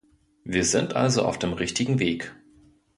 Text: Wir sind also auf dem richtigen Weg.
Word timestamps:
Wir 0.45 0.63
sind 0.65 0.95
also 0.95 1.21
auf 1.21 1.37
dem 1.37 1.53
richtigen 1.53 1.99
Weg. 1.99 2.35